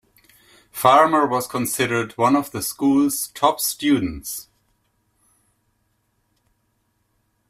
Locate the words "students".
3.59-4.47